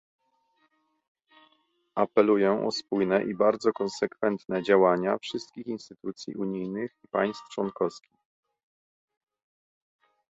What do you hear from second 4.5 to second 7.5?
działania wszystkich instytucji unijnych i państw